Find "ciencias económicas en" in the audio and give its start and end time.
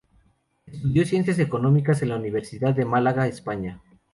1.05-2.09